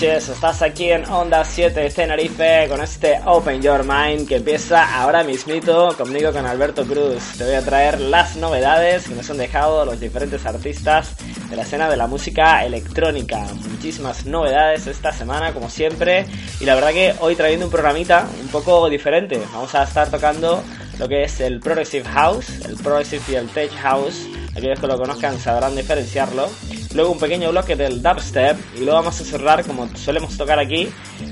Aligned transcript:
Noches, 0.00 0.30
estás 0.30 0.62
aquí 0.62 0.90
en 0.90 1.04
Onda 1.10 1.44
7 1.44 1.78
de 1.78 1.90
Tenerife 1.90 2.68
con 2.70 2.80
este 2.80 3.20
Open 3.26 3.60
Your 3.60 3.84
Mind 3.84 4.26
que 4.26 4.36
empieza 4.36 4.98
ahora 4.98 5.22
mismito 5.24 5.94
conmigo 5.94 6.32
con 6.32 6.46
Alberto 6.46 6.86
Cruz. 6.86 7.36
Te 7.36 7.44
voy 7.44 7.52
a 7.52 7.62
traer 7.62 8.00
las 8.00 8.34
novedades 8.36 9.06
que 9.06 9.14
nos 9.14 9.28
han 9.28 9.36
dejado 9.36 9.84
los 9.84 10.00
diferentes 10.00 10.46
artistas 10.46 11.14
de 11.50 11.56
la 11.56 11.62
escena 11.64 11.90
de 11.90 11.98
la 11.98 12.06
música 12.06 12.64
electrónica. 12.64 13.46
Muchísimas 13.68 14.24
novedades 14.24 14.86
esta 14.86 15.12
semana 15.12 15.52
como 15.52 15.68
siempre 15.68 16.24
y 16.60 16.64
la 16.64 16.76
verdad 16.76 16.92
que 16.92 17.14
hoy 17.20 17.36
trayendo 17.36 17.66
un 17.66 17.70
programita 17.70 18.26
un 18.40 18.48
poco 18.48 18.88
diferente. 18.88 19.38
Vamos 19.52 19.74
a 19.74 19.82
estar 19.82 20.10
tocando 20.10 20.62
lo 20.98 21.08
que 21.08 21.24
es 21.24 21.40
el 21.40 21.60
Progressive 21.60 22.08
House, 22.08 22.48
el 22.66 22.76
Progressive 22.76 23.22
y 23.28 23.34
el 23.34 23.50
Tech 23.50 23.70
House. 23.72 24.29
Aquellos 24.56 24.80
que 24.80 24.86
lo 24.86 24.98
conozcan 24.98 25.38
sabrán 25.38 25.76
diferenciarlo 25.76 26.48
luego 26.94 27.12
un 27.12 27.18
pequeño 27.18 27.50
bloque 27.50 27.76
del 27.76 28.02
dubstep 28.02 28.56
y 28.76 28.80
luego 28.80 28.94
vamos 28.94 29.20
a 29.20 29.24
cerrar 29.24 29.64
como 29.64 29.88
solemos 29.96 30.36
tocar 30.36 30.58
aquí 30.58 30.88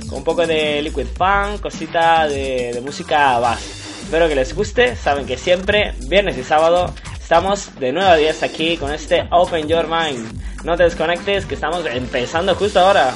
con 0.08 0.18
un 0.18 0.24
poco 0.24 0.46
de 0.46 0.82
liquid 0.82 1.06
funk, 1.06 1.60
cosita 1.60 2.28
de, 2.28 2.72
de 2.74 2.80
música 2.80 3.38
bass. 3.38 3.60
Espero 4.04 4.28
que 4.28 4.34
les 4.34 4.54
guste, 4.54 4.96
saben 4.96 5.26
que 5.26 5.36
siempre, 5.36 5.94
viernes 6.06 6.38
y 6.38 6.44
sábado, 6.44 6.94
estamos 7.20 7.78
de 7.78 7.92
9 7.92 8.08
a 8.08 8.16
10 8.16 8.42
aquí 8.42 8.76
con 8.76 8.92
este 8.92 9.28
Open 9.30 9.68
Your 9.68 9.86
Mind. 9.86 10.64
No 10.64 10.76
te 10.76 10.84
desconectes 10.84 11.44
que 11.44 11.54
estamos 11.54 11.84
empezando 11.86 12.54
justo 12.54 12.80
ahora. 12.80 13.14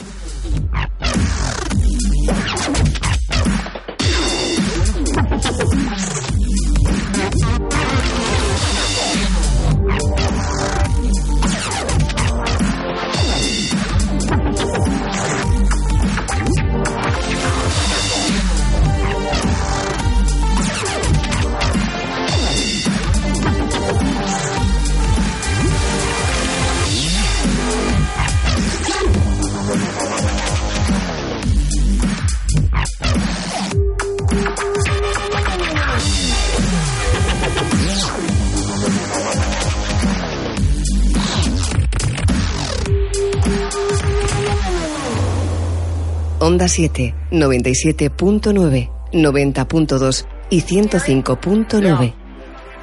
Onda 46.63 46.69
7, 46.69 47.13
97.9, 47.33 48.89
90.2 49.13 50.25
y 50.51 50.61
105.9. 50.61 52.15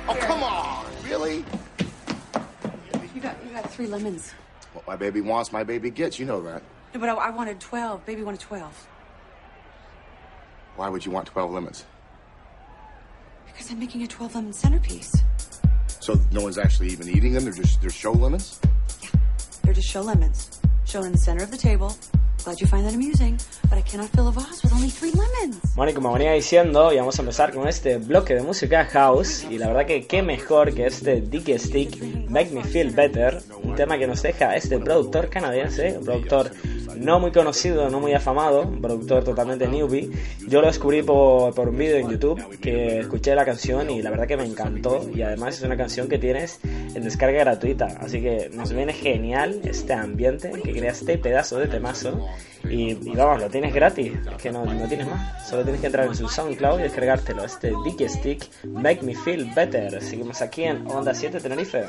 Oh, 0.07 0.15
come 0.19 0.43
on, 0.43 0.85
really? 1.05 1.45
You 3.15 3.21
got, 3.21 3.35
you 3.45 3.51
got 3.53 3.71
three 3.71 3.87
lemons. 3.87 4.33
What 4.73 4.85
my 4.85 4.97
baby 4.97 5.21
wants, 5.21 5.53
my 5.53 5.63
baby 5.63 5.89
gets. 5.91 6.19
You 6.19 6.25
know 6.25 6.41
that. 6.41 6.61
No, 6.93 6.99
but 6.99 7.07
I, 7.07 7.13
I 7.13 7.29
wanted 7.29 7.61
12. 7.61 8.05
Baby 8.05 8.23
wanted 8.23 8.41
12. 8.41 8.87
Why 10.75 10.89
would 10.89 11.05
you 11.05 11.13
want 11.13 11.27
12 11.27 11.51
lemons? 11.51 11.85
Because 13.45 13.71
I'm 13.71 13.79
making 13.79 14.03
a 14.03 14.07
12 14.07 14.35
lemon 14.35 14.51
centerpiece. 14.51 15.23
So 16.01 16.19
no 16.31 16.41
one's 16.41 16.57
actually 16.57 16.89
even 16.89 17.07
eating 17.07 17.31
them? 17.31 17.45
They're 17.45 17.53
just 17.53 17.79
they're 17.79 17.89
show 17.89 18.11
lemons? 18.11 18.59
Yeah, 19.01 19.09
they're 19.63 19.73
just 19.73 19.87
show 19.87 20.01
lemons. 20.01 20.59
Shown 20.83 21.05
in 21.05 21.11
the 21.13 21.17
center 21.17 21.43
of 21.43 21.51
the 21.51 21.57
table. 21.57 21.95
Bueno, 25.75 25.91
y 25.91 25.95
como 25.95 26.13
venía 26.13 26.31
diciendo, 26.33 26.91
y 26.93 26.97
vamos 26.97 27.17
a 27.17 27.21
empezar 27.21 27.53
con 27.53 27.67
este 27.67 27.97
bloque 27.97 28.33
de 28.35 28.41
música 28.41 28.85
house, 28.85 29.45
y 29.49 29.57
la 29.57 29.67
verdad 29.67 29.85
que 29.85 30.07
qué 30.07 30.21
mejor 30.21 30.73
que 30.73 30.85
este 30.85 31.21
Dick 31.21 31.57
Stick, 31.57 32.29
Make 32.29 32.51
Me 32.51 32.63
Feel 32.63 32.91
Better, 32.91 33.41
un 33.63 33.75
tema 33.75 33.97
que 33.97 34.07
nos 34.07 34.21
deja 34.21 34.55
este 34.55 34.79
productor 34.79 35.29
canadiense, 35.29 35.97
un 35.97 36.05
productor 36.05 36.51
no 36.95 37.19
muy 37.19 37.31
conocido, 37.31 37.89
no 37.89 37.99
muy 37.99 38.13
afamado, 38.13 38.63
un 38.63 38.81
productor 38.81 39.23
totalmente 39.23 39.67
newbie. 39.67 40.11
Yo 40.47 40.61
lo 40.61 40.67
descubrí 40.67 41.01
por, 41.01 41.53
por 41.53 41.69
un 41.69 41.77
vídeo 41.77 41.97
en 41.97 42.09
YouTube, 42.09 42.59
que 42.59 42.99
escuché 42.99 43.35
la 43.35 43.45
canción 43.45 43.89
y 43.89 44.01
la 44.01 44.09
verdad 44.09 44.27
que 44.27 44.37
me 44.37 44.45
encantó, 44.45 45.09
y 45.13 45.21
además 45.21 45.57
es 45.57 45.63
una 45.63 45.77
canción 45.77 46.07
que 46.07 46.17
tienes 46.17 46.59
en 46.63 47.03
descarga 47.03 47.39
gratuita, 47.39 47.85
así 48.01 48.21
que 48.21 48.49
nos 48.53 48.73
viene 48.73 48.93
genial 48.93 49.61
este 49.63 49.93
ambiente 49.93 50.51
que 50.51 50.73
crea 50.73 50.91
este 50.91 51.17
pedazo 51.17 51.57
de 51.57 51.67
temazo. 51.67 52.28
Y, 52.69 52.93
vamos, 53.15 53.41
lo 53.41 53.49
tienes 53.49 53.73
gratis, 53.73 54.13
es 54.13 54.41
que 54.41 54.51
no, 54.51 54.65
no, 54.65 54.87
tienes 54.87 55.07
más. 55.07 55.47
Solo 55.47 55.63
tienes 55.63 55.81
que 55.81 55.87
entrar 55.87 56.07
en 56.07 56.15
su 56.15 56.27
SoundCloud 56.27 56.79
y 56.79 56.83
descargártelo. 56.83 57.43
Este 57.45 57.73
Dick 57.85 58.07
Stick, 58.07 58.49
Make 58.65 59.01
Me 59.01 59.15
Feel 59.15 59.51
Better. 59.55 60.01
Seguimos 60.01 60.41
aquí 60.41 60.63
en 60.63 60.85
Onda 60.87 61.13
7 61.13 61.39
Tenerife. 61.39 61.85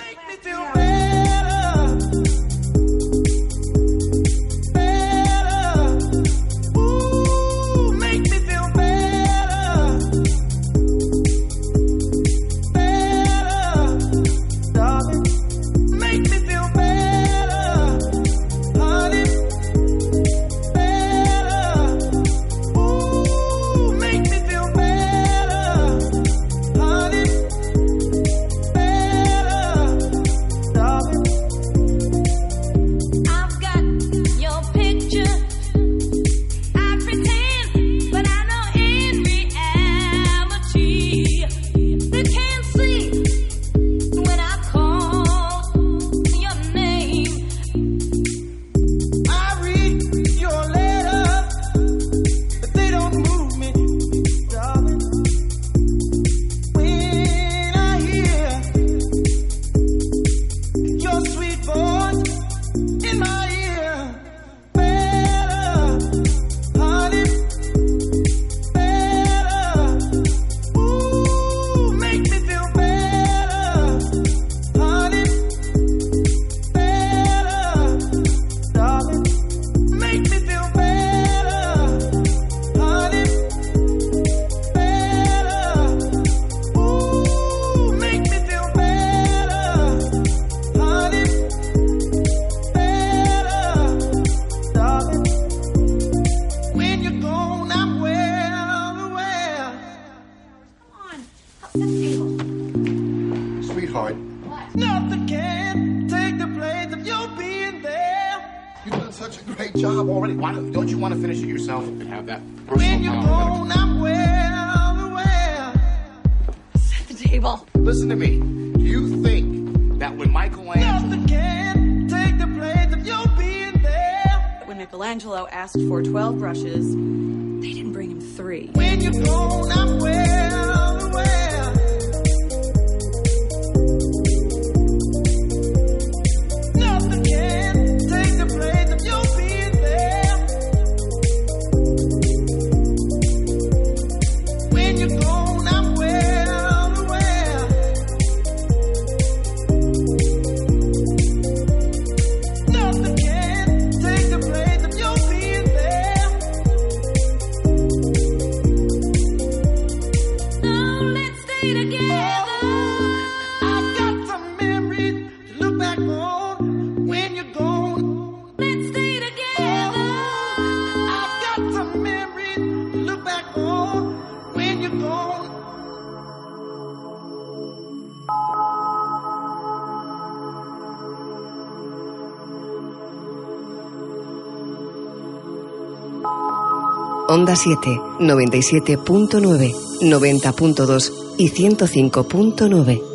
Onda 187.30 187.54
7, 187.54 188.00
97.9, 188.18 189.72
90.2 190.00 191.12
y 191.38 191.48
105.9. 191.50 193.09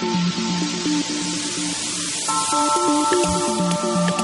Thank 0.00 0.34
you. 4.14 4.19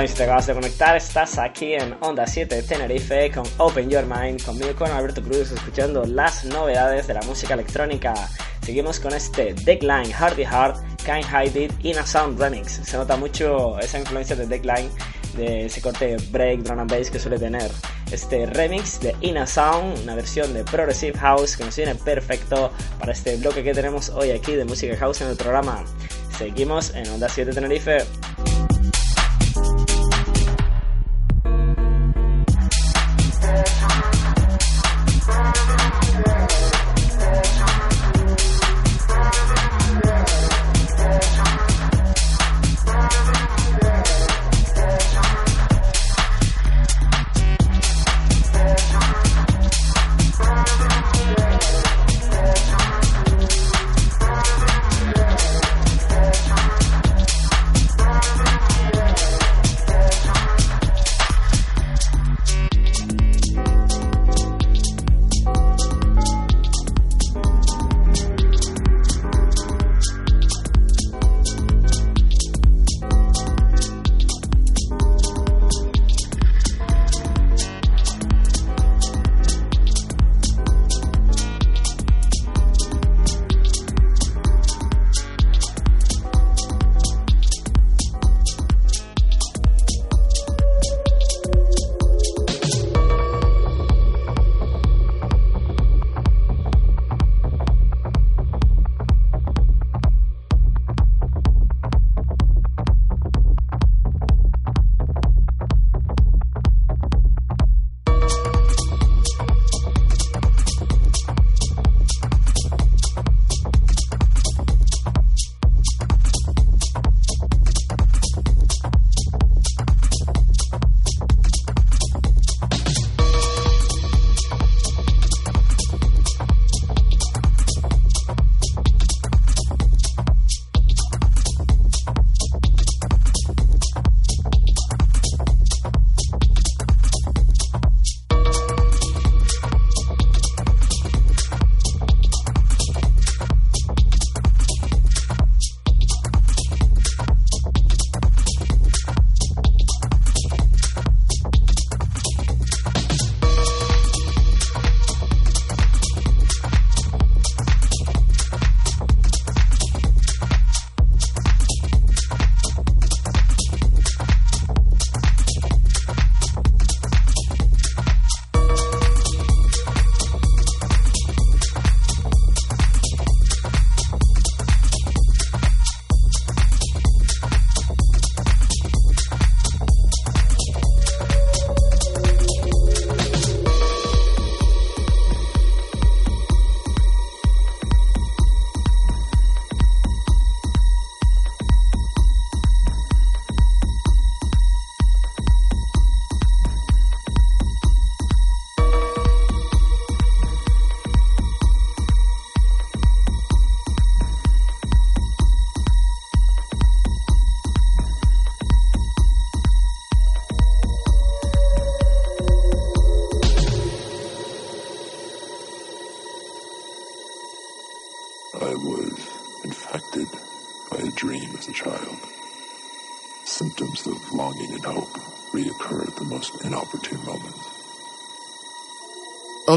Bueno, 0.00 0.08
y 0.08 0.12
si 0.12 0.16
te 0.16 0.22
acabas 0.22 0.46
de 0.46 0.54
conectar, 0.54 0.96
estás 0.96 1.36
aquí 1.36 1.74
en 1.74 1.94
Onda 2.00 2.26
7 2.26 2.62
Tenerife 2.62 3.30
con 3.32 3.44
Open 3.58 3.90
Your 3.90 4.06
Mind, 4.06 4.42
conmigo 4.42 4.74
con 4.74 4.90
Alberto 4.90 5.22
Cruz, 5.22 5.52
escuchando 5.52 6.06
las 6.06 6.46
novedades 6.46 7.06
de 7.06 7.12
la 7.12 7.20
música 7.20 7.52
electrónica. 7.52 8.14
Seguimos 8.62 8.98
con 8.98 9.12
este 9.12 9.52
Deckline 9.52 10.10
Hardy 10.10 10.44
Hard, 10.44 10.78
Can't 11.04 11.26
Hide 11.26 11.64
It, 11.64 11.72
In 11.84 11.98
a 11.98 12.06
Sound 12.06 12.40
Remix. 12.40 12.80
Se 12.82 12.96
nota 12.96 13.18
mucho 13.18 13.78
esa 13.78 13.98
influencia 13.98 14.34
de 14.34 14.46
Deckline, 14.46 14.90
de 15.36 15.66
ese 15.66 15.82
corte 15.82 16.16
break, 16.30 16.60
drum 16.60 16.78
and 16.78 16.90
bass 16.90 17.10
que 17.10 17.18
suele 17.18 17.38
tener. 17.38 17.70
Este 18.10 18.46
remix 18.46 19.00
de 19.00 19.14
In 19.20 19.36
a 19.36 19.46
Sound, 19.46 19.98
una 20.04 20.14
versión 20.14 20.54
de 20.54 20.64
Progressive 20.64 21.18
House 21.18 21.58
que 21.58 21.64
nos 21.66 21.76
viene 21.76 21.94
perfecto 21.94 22.72
para 22.98 23.12
este 23.12 23.36
bloque 23.36 23.62
que 23.62 23.74
tenemos 23.74 24.08
hoy 24.08 24.30
aquí 24.30 24.54
de 24.54 24.64
música 24.64 24.96
house 24.96 25.20
en 25.20 25.28
el 25.28 25.36
programa. 25.36 25.84
Seguimos 26.38 26.94
en 26.94 27.06
Onda 27.10 27.28
7 27.28 27.52
Tenerife. 27.52 28.06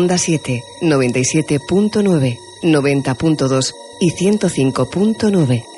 Onda 0.03 0.17
7, 0.17 0.65
97.9, 0.81 2.38
90.2 2.62 3.74
y 4.01 4.12
105.9. 4.12 5.73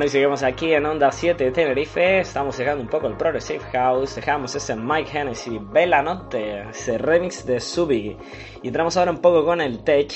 Bueno, 0.00 0.08
y 0.08 0.12
seguimos 0.12 0.42
aquí 0.42 0.72
en 0.72 0.86
Onda 0.86 1.12
7 1.12 1.44
de 1.44 1.50
Tenerife. 1.50 2.20
Estamos 2.20 2.56
dejando 2.56 2.82
un 2.82 2.88
poco 2.88 3.06
el 3.06 3.18
Progressive 3.18 3.60
House. 3.70 4.16
Dejamos 4.16 4.54
ese 4.54 4.74
Mike 4.74 5.10
Hennessy, 5.12 5.58
Bella 5.60 6.00
Notte, 6.00 6.70
ese 6.70 6.96
remix 6.96 7.44
de 7.44 7.60
Subi. 7.60 8.16
Y 8.62 8.68
entramos 8.68 8.96
ahora 8.96 9.10
un 9.10 9.18
poco 9.18 9.44
con 9.44 9.60
el 9.60 9.84
tech. 9.84 10.10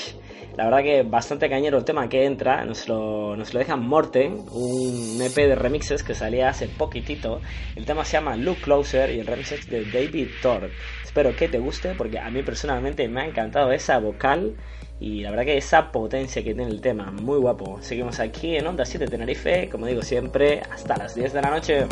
La 0.57 0.63
verdad 0.63 0.81
que 0.81 1.03
bastante 1.03 1.47
cañero 1.47 1.77
el 1.77 1.85
tema 1.85 2.09
que 2.09 2.25
entra. 2.25 2.65
Nos 2.65 2.89
lo, 2.89 3.35
nos 3.35 3.53
lo 3.53 3.59
deja 3.59 3.75
Morten, 3.75 4.43
un 4.53 5.21
EP 5.21 5.35
de 5.35 5.53
remixes 5.53 6.01
que 6.01 6.15
salía 6.15 6.49
hace 6.49 6.67
poquitito. 6.67 7.39
El 7.75 7.85
tema 7.85 8.03
se 8.05 8.13
llama 8.13 8.35
Look 8.35 8.61
Closer 8.61 9.11
y 9.11 9.19
el 9.19 9.27
remix 9.27 9.51
es 9.51 9.69
de 9.69 9.85
David 9.85 10.29
Thor. 10.41 10.71
Espero 11.03 11.35
que 11.35 11.47
te 11.47 11.59
guste 11.59 11.93
porque 11.95 12.17
a 12.17 12.31
mí 12.31 12.41
personalmente 12.41 13.07
me 13.07 13.21
ha 13.21 13.25
encantado 13.25 13.71
esa 13.71 13.99
vocal 13.99 14.55
y 14.99 15.21
la 15.21 15.29
verdad 15.29 15.45
que 15.45 15.57
esa 15.57 15.91
potencia 15.91 16.43
que 16.43 16.53
tiene 16.53 16.71
el 16.71 16.81
tema, 16.81 17.11
muy 17.11 17.37
guapo. 17.37 17.79
Seguimos 17.81 18.19
aquí 18.19 18.55
en 18.55 18.65
Onda 18.67 18.85
7 18.85 19.07
Tenerife, 19.07 19.69
como 19.69 19.87
digo 19.87 20.01
siempre, 20.01 20.61
hasta 20.71 20.97
las 20.97 21.15
10 21.15 21.33
de 21.33 21.41
la 21.41 21.49
noche. 21.49 21.85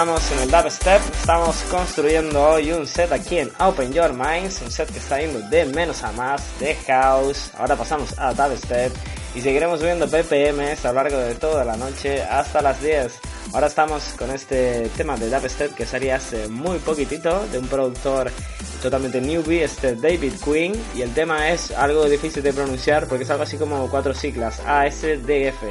Entramos 0.00 0.32
en 0.32 0.38
el 0.38 0.50
dubstep. 0.50 1.02
Estamos 1.12 1.56
construyendo 1.70 2.42
hoy 2.42 2.72
un 2.72 2.86
set 2.86 3.12
aquí 3.12 3.36
en 3.36 3.52
Open 3.58 3.92
Your 3.92 4.14
Minds, 4.14 4.62
un 4.62 4.70
set 4.70 4.90
que 4.90 4.98
está 4.98 5.20
yendo 5.20 5.40
de 5.50 5.66
menos 5.66 6.02
a 6.02 6.10
más, 6.12 6.58
de 6.58 6.74
house. 6.86 7.50
Ahora 7.58 7.76
pasamos 7.76 8.18
a 8.18 8.32
dubstep 8.32 8.94
y 9.34 9.42
seguiremos 9.42 9.82
viendo 9.82 10.06
BPMs 10.06 10.86
a 10.86 10.88
lo 10.88 10.94
largo 10.94 11.18
de 11.18 11.34
toda 11.34 11.66
la 11.66 11.76
noche 11.76 12.22
hasta 12.22 12.62
las 12.62 12.80
10. 12.80 13.12
Ahora 13.52 13.66
estamos 13.66 14.04
con 14.18 14.30
este 14.30 14.88
tema 14.96 15.18
de 15.18 15.28
dubstep 15.28 15.74
que 15.74 15.84
salía 15.84 16.16
hace 16.16 16.48
muy 16.48 16.78
poquitito 16.78 17.46
de 17.48 17.58
un 17.58 17.66
productor 17.66 18.32
totalmente 18.80 19.20
newbie, 19.20 19.64
este 19.64 19.96
David 19.96 20.32
Quinn, 20.42 20.82
y 20.96 21.02
el 21.02 21.12
tema 21.12 21.50
es 21.50 21.72
algo 21.72 22.06
difícil 22.06 22.42
de 22.42 22.54
pronunciar 22.54 23.06
porque 23.06 23.24
es 23.24 23.30
algo 23.30 23.42
así 23.42 23.58
como 23.58 23.90
cuatro 23.90 24.14
siglas, 24.14 24.60
ASDF, 24.60 25.62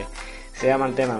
se 0.53 0.67
llama 0.67 0.85
el 0.85 0.93
tema. 0.93 1.19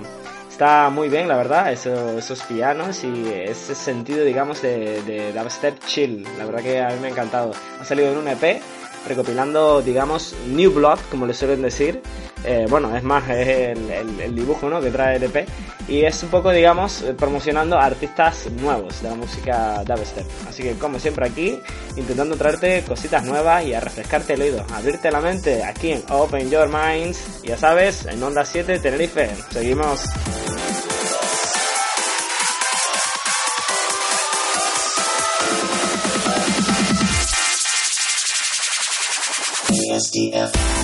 Está 0.59 0.89
muy 0.89 1.07
bien, 1.07 1.29
la 1.29 1.37
verdad, 1.37 1.71
eso- 1.71 2.17
esos 2.17 2.41
pianos 2.43 3.05
y 3.05 3.31
ese 3.33 3.73
sentido, 3.73 4.25
digamos, 4.25 4.61
de, 4.61 5.01
de 5.03 5.31
dubstep 5.31 5.79
chill. 5.85 6.25
La 6.37 6.43
verdad 6.45 6.61
que 6.61 6.81
a 6.81 6.89
mí 6.89 6.95
me 6.99 7.07
ha 7.07 7.11
encantado. 7.11 7.51
Ha 7.79 7.85
salido 7.85 8.11
en 8.11 8.17
un 8.17 8.27
EP 8.27 8.61
recopilando, 9.07 9.81
digamos, 9.81 10.35
New 10.49 10.69
Blood, 10.73 10.99
como 11.09 11.25
le 11.25 11.33
suelen 11.33 11.61
decir. 11.61 12.01
Eh, 12.45 12.67
bueno, 12.69 12.95
es 12.95 13.03
más, 13.03 13.29
es 13.29 13.77
el, 13.77 14.35
dibujo 14.35 14.69
¿no? 14.69 14.81
que 14.81 14.91
trae 14.91 15.17
el 15.17 15.23
EP. 15.23 15.47
Y 15.87 16.03
es 16.03 16.21
un 16.23 16.29
poco, 16.29 16.51
digamos, 16.51 17.01
eh, 17.01 17.13
promocionando 17.13 17.77
artistas 17.77 18.49
nuevos 18.51 19.01
de 19.01 19.09
la 19.09 19.15
música 19.15 19.83
dubstep. 19.83 20.25
Así 20.47 20.63
que, 20.63 20.73
como 20.73 20.99
siempre, 20.99 21.27
aquí, 21.27 21.59
intentando 21.95 22.35
traerte 22.35 22.83
cositas 22.87 23.23
nuevas 23.25 23.65
y 23.65 23.73
a 23.73 23.79
refrescarte 23.79 24.33
el 24.33 24.41
oído, 24.41 24.65
abrirte 24.73 25.11
la 25.11 25.21
mente 25.21 25.63
aquí 25.63 25.91
en 25.91 26.03
Open 26.09 26.49
Your 26.49 26.69
Minds. 26.69 27.41
Ya 27.43 27.57
sabes, 27.57 28.05
en 28.05 28.21
Onda 28.21 28.45
7 28.45 28.79
Tenerife. 28.79 29.29
Seguimos. 29.51 30.05
ASDF. 39.69 40.78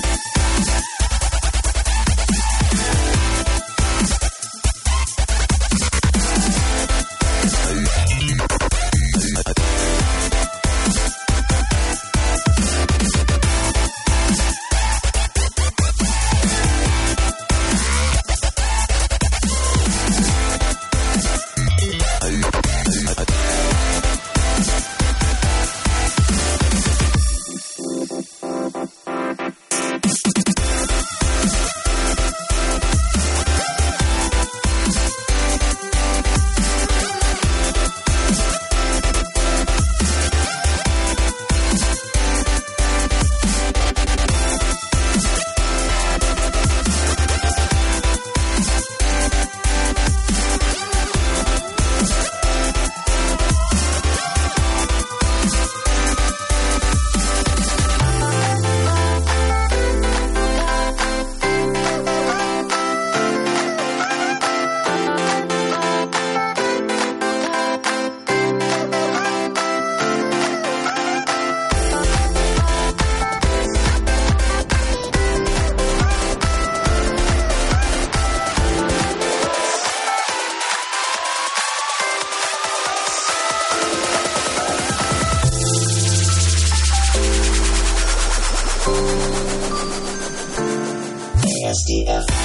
ASDF. 91.88 92.35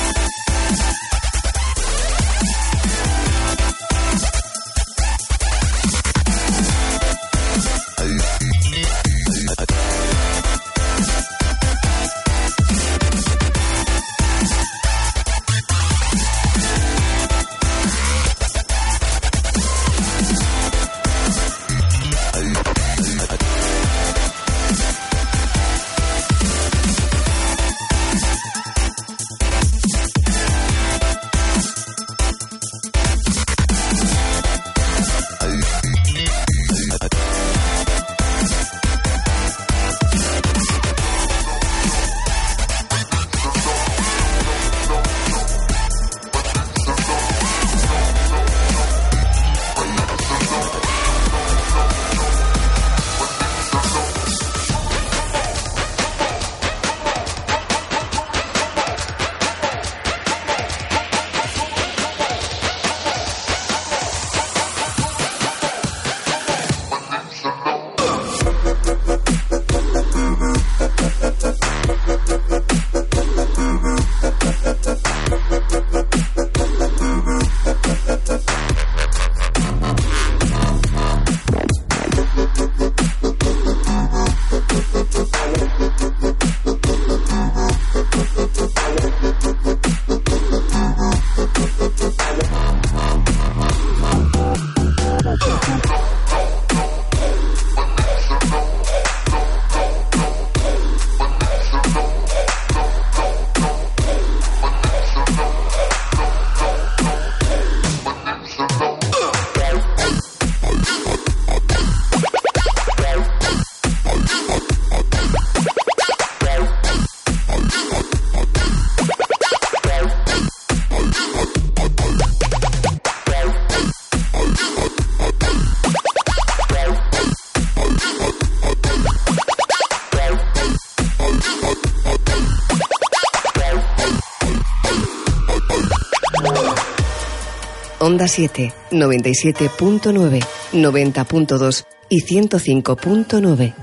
Onda 138.21 138.27
7, 138.27 138.71
97.9, 138.91 140.45
90.2 140.73 141.85
y 142.07 142.21
105.9. 142.21 143.73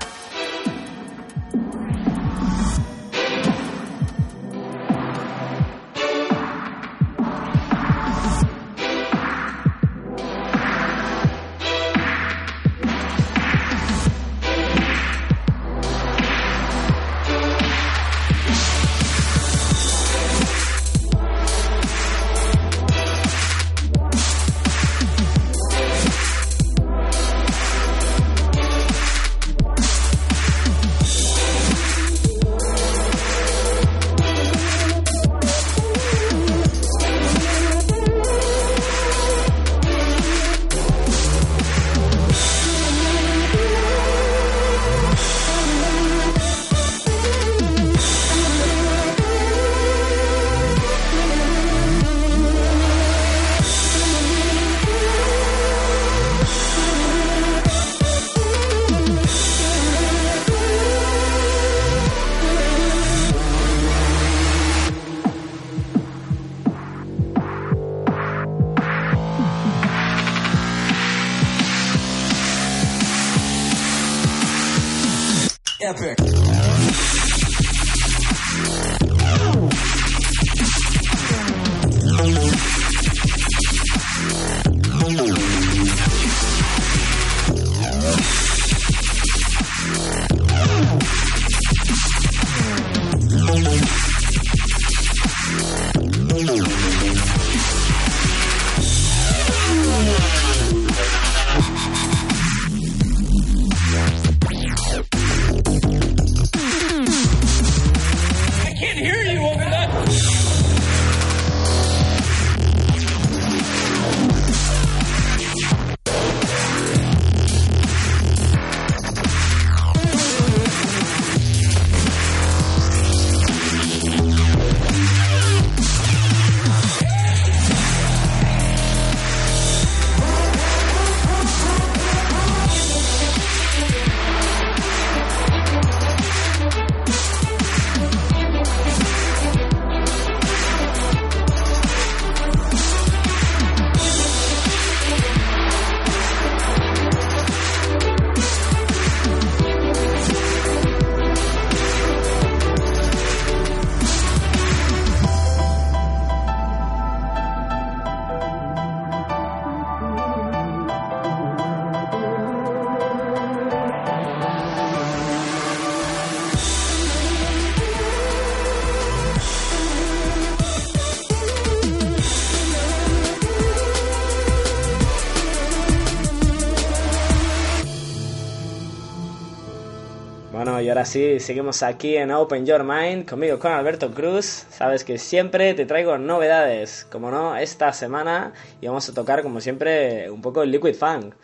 ahora 180.98 181.06
sí, 181.06 181.38
seguimos 181.38 181.84
aquí 181.84 182.16
en 182.16 182.32
Open 182.32 182.66
Your 182.66 182.82
Mind, 182.82 183.24
conmigo 183.24 183.60
con 183.60 183.70
Alberto 183.70 184.10
Cruz. 184.10 184.64
Sabes 184.68 185.04
que 185.04 185.16
siempre 185.16 185.72
te 185.74 185.86
traigo 185.86 186.18
novedades, 186.18 187.06
como 187.08 187.30
no, 187.30 187.56
esta 187.56 187.92
semana, 187.92 188.52
y 188.80 188.88
vamos 188.88 189.08
a 189.08 189.14
tocar, 189.14 189.44
como 189.44 189.60
siempre, 189.60 190.28
un 190.28 190.42
poco 190.42 190.64
el 190.64 190.72
Liquid 190.72 190.96
Funk. 190.96 191.34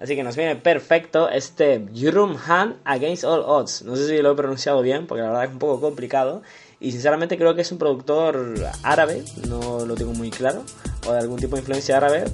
Así 0.00 0.16
que 0.16 0.22
nos 0.22 0.34
viene 0.34 0.56
perfecto 0.56 1.28
este 1.28 1.84
Jerome 1.92 2.38
Hand 2.46 2.76
Against 2.84 3.24
All 3.24 3.40
Odds. 3.40 3.82
No 3.82 3.96
sé 3.96 4.08
si 4.08 4.22
lo 4.22 4.32
he 4.32 4.34
pronunciado 4.34 4.80
bien, 4.80 5.06
porque 5.06 5.20
la 5.20 5.28
verdad 5.28 5.44
es 5.44 5.50
un 5.50 5.58
poco 5.58 5.78
complicado. 5.82 6.40
Y 6.80 6.92
sinceramente 6.92 7.36
creo 7.36 7.54
que 7.54 7.60
es 7.60 7.70
un 7.70 7.76
productor 7.76 8.54
árabe, 8.82 9.22
no 9.46 9.84
lo 9.84 9.94
tengo 9.94 10.14
muy 10.14 10.30
claro, 10.30 10.64
o 11.06 11.12
de 11.12 11.18
algún 11.18 11.38
tipo 11.38 11.56
de 11.56 11.60
influencia 11.60 11.98
árabe, 11.98 12.24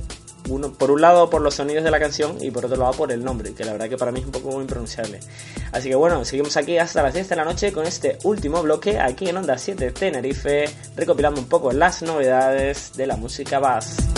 por 0.79 0.91
un 0.91 1.01
lado 1.01 1.31
por 1.31 1.43
los 1.43 1.55
sonidos 1.55 1.85
de 1.85 1.91
la 1.91 2.01
canción 2.01 2.37
y 2.41 2.51
por 2.51 2.65
otro 2.65 2.77
lado 2.77 2.93
por 2.93 3.13
el 3.13 3.25
nombre, 3.25 3.55
que 3.55 3.65
la 3.65 3.73
verdad 3.73 3.89
que 3.89 3.97
para 3.97 4.13
mí 4.13 4.21
es 4.21 4.27
un 4.27 4.33
poco 4.33 4.61
impronunciable. 4.61 5.21
Así 5.73 5.89
que 5.89 5.95
bueno, 5.95 6.25
seguimos 6.25 6.57
aquí 6.57 6.79
hasta 6.79 7.03
las 7.03 7.15
10 7.15 7.29
de 7.29 7.37
la 7.37 7.45
noche 7.45 7.73
con 7.73 7.87
este 7.87 8.19
último 8.25 8.63
bloque 8.63 8.99
aquí 8.99 9.29
en 9.29 9.37
Onda 9.37 9.59
7 9.59 9.93
Tenerife, 9.93 10.65
recopilando 10.97 11.41
un 11.41 11.49
poco 11.49 11.73
las 11.73 12.03
novedades 12.03 12.93
de 12.97 13.07
la 13.07 13.17
música 13.17 13.59
bass. 13.59 14.18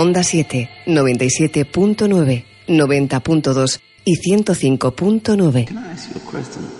Onda 0.00 0.22
7, 0.22 0.70
97.9, 0.86 2.44
90.2 2.68 3.80
y 4.04 4.14
105.9. 4.14 6.77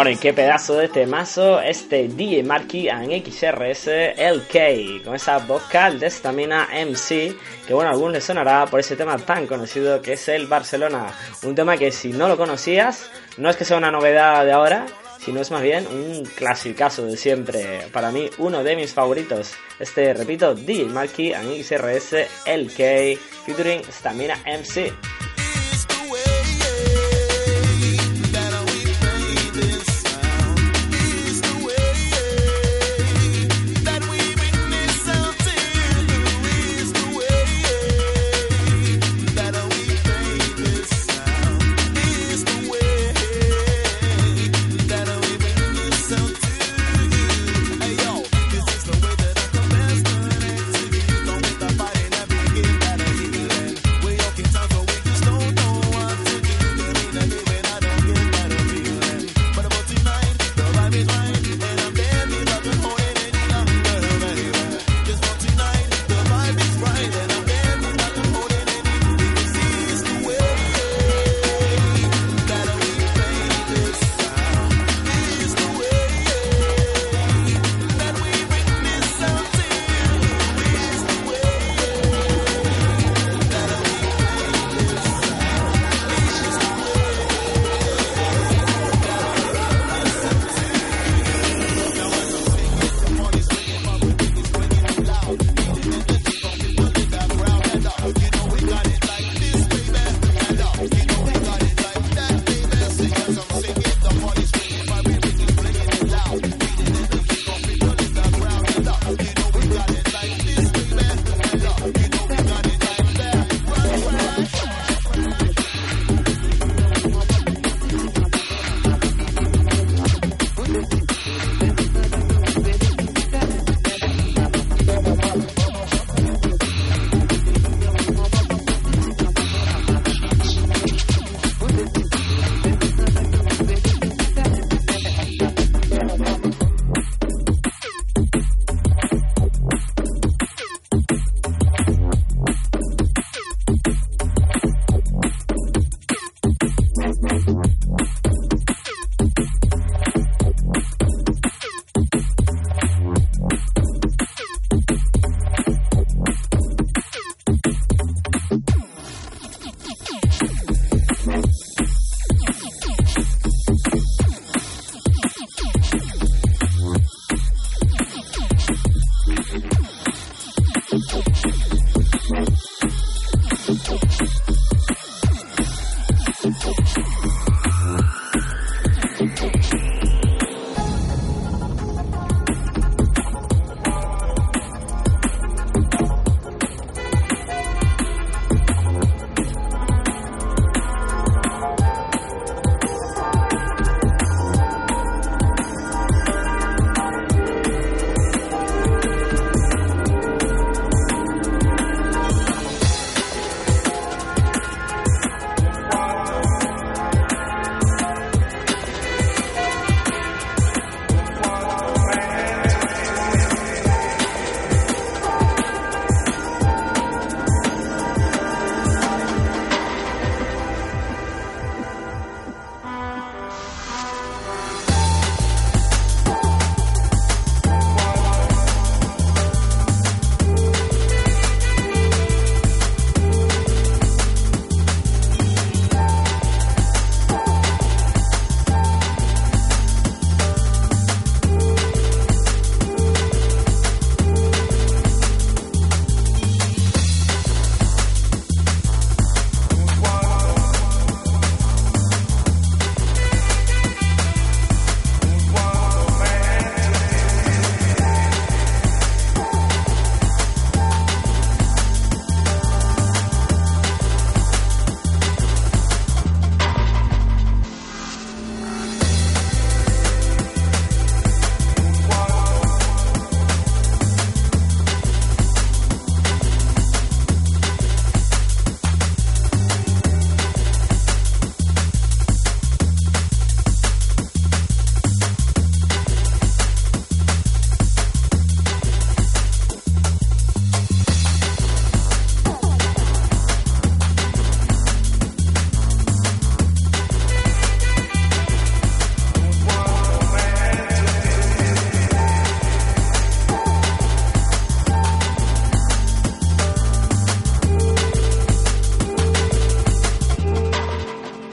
Bueno, 0.00 0.12
y 0.12 0.16
qué 0.16 0.32
pedazo 0.32 0.76
de 0.76 0.88
temazo 0.88 1.60
este 1.60 2.08
DJ 2.08 2.42
Marky 2.42 2.88
en 2.88 3.22
XRS 3.22 3.86
LK, 4.16 5.04
con 5.04 5.14
esa 5.14 5.36
vocal 5.40 6.00
de 6.00 6.08
Stamina 6.08 6.68
MC, 6.72 7.36
que 7.66 7.74
bueno, 7.74 7.90
a 7.90 7.92
algunos 7.92 8.14
les 8.14 8.24
sonará 8.24 8.64
por 8.64 8.80
ese 8.80 8.96
tema 8.96 9.18
tan 9.18 9.46
conocido 9.46 10.00
que 10.00 10.14
es 10.14 10.26
el 10.30 10.46
Barcelona. 10.46 11.12
Un 11.42 11.54
tema 11.54 11.76
que 11.76 11.92
si 11.92 12.14
no 12.14 12.28
lo 12.28 12.38
conocías, 12.38 13.10
no 13.36 13.50
es 13.50 13.56
que 13.56 13.66
sea 13.66 13.76
una 13.76 13.90
novedad 13.90 14.42
de 14.46 14.52
ahora, 14.52 14.86
sino 15.22 15.42
es 15.42 15.50
más 15.50 15.60
bien 15.60 15.86
un 15.86 16.24
clasicazo 16.24 17.04
de 17.04 17.18
siempre. 17.18 17.82
Para 17.92 18.10
mí, 18.10 18.30
uno 18.38 18.64
de 18.64 18.76
mis 18.76 18.94
favoritos. 18.94 19.52
Este, 19.78 20.14
repito, 20.14 20.54
DJ 20.54 20.86
Marky 20.86 21.34
en 21.34 21.62
XRS 21.62 22.14
LK, 22.46 23.18
featuring 23.44 23.82
Stamina 23.92 24.38
MC. 24.46 24.94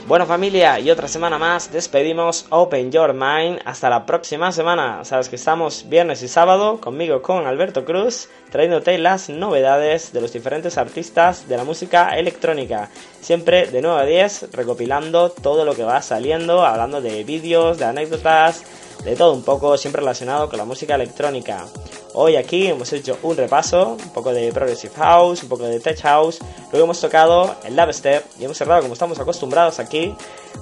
Bueno 0.08 0.24
familia, 0.24 0.80
y 0.80 0.90
otra 0.90 1.06
semana 1.06 1.36
más 1.36 1.70
despedimos 1.70 2.46
Open 2.48 2.90
Your 2.90 3.12
Mind. 3.12 3.60
Hasta 3.66 3.90
la 3.90 4.06
próxima 4.06 4.52
semana. 4.52 5.04
Sabes 5.04 5.28
que 5.28 5.36
estamos 5.36 5.86
viernes 5.86 6.22
y 6.22 6.28
sábado 6.28 6.80
conmigo 6.80 7.20
con 7.20 7.46
Alberto 7.46 7.84
Cruz, 7.84 8.30
trayéndote 8.50 8.96
las 8.96 9.28
novedades 9.28 10.14
de 10.14 10.22
los 10.22 10.32
diferentes 10.32 10.78
artistas 10.78 11.46
de 11.46 11.58
la 11.58 11.64
música 11.64 12.16
electrónica. 12.16 12.88
Siempre 13.20 13.66
de 13.66 13.82
9 13.82 14.00
a 14.00 14.04
10, 14.06 14.52
recopilando 14.52 15.28
todo 15.28 15.66
lo 15.66 15.74
que 15.74 15.84
va 15.84 16.00
saliendo, 16.00 16.64
hablando 16.64 17.02
de 17.02 17.22
vídeos, 17.24 17.76
de 17.76 17.84
anécdotas, 17.84 18.64
de 19.04 19.16
todo 19.16 19.32
un 19.32 19.42
poco, 19.42 19.76
siempre 19.76 20.00
relacionado 20.00 20.48
con 20.48 20.58
la 20.58 20.64
música 20.64 20.94
electrónica. 20.94 21.66
Hoy 22.14 22.36
aquí 22.36 22.66
hemos 22.66 22.92
hecho 22.92 23.18
un 23.22 23.36
repaso, 23.36 23.90
un 23.90 24.10
poco 24.10 24.32
de 24.32 24.52
Progressive 24.52 24.92
House, 24.96 25.42
un 25.42 25.48
poco 25.48 25.64
de 25.64 25.80
Tech 25.80 26.00
House, 26.02 26.38
luego 26.72 26.84
hemos 26.84 27.00
tocado 27.00 27.54
el 27.64 27.94
Step 27.94 28.24
y 28.38 28.44
hemos 28.44 28.56
cerrado 28.56 28.82
como 28.82 28.94
estamos 28.94 29.18
acostumbrados 29.18 29.78
aquí 29.78 30.14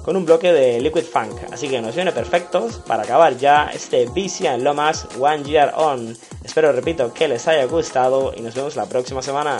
con 0.03 0.15
un 0.15 0.25
bloque 0.25 0.53
de 0.53 0.79
Liquid 0.79 1.03
Funk, 1.03 1.37
así 1.51 1.67
que 1.67 1.81
nos 1.81 1.95
viene 1.95 2.11
perfectos 2.11 2.81
para 2.85 3.03
acabar 3.03 3.37
ya 3.37 3.71
este 3.73 4.05
BC 4.05 4.45
en 4.45 4.63
Lomas 4.63 5.07
One 5.19 5.43
Year 5.43 5.73
On. 5.75 6.15
Espero, 6.43 6.71
repito, 6.71 7.13
que 7.13 7.27
les 7.27 7.47
haya 7.47 7.65
gustado 7.65 8.33
y 8.35 8.41
nos 8.41 8.55
vemos 8.55 8.75
la 8.75 8.85
próxima 8.85 9.21
semana. 9.21 9.59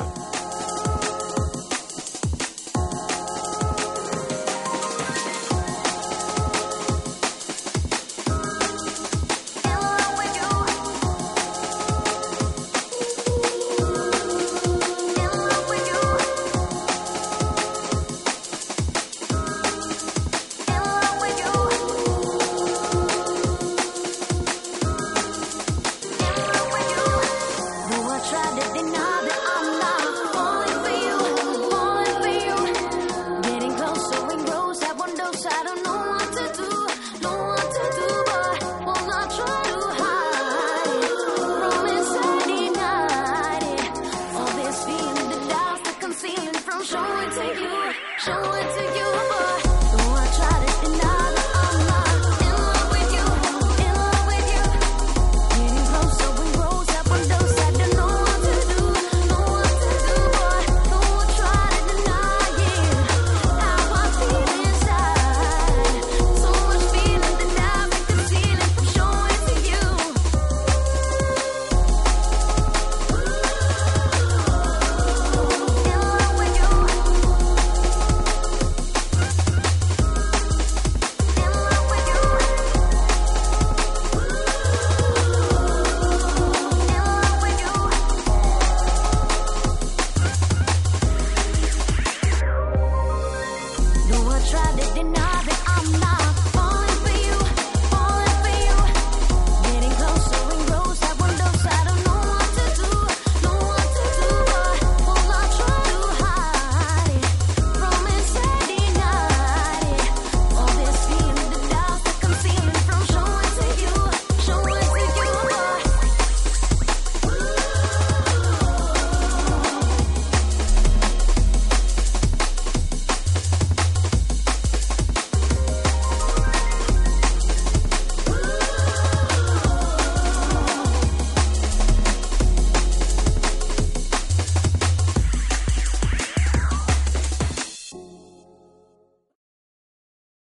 You, 48.27 48.33
showing 48.43 48.75
to 48.75 48.99
you. 48.99 49.06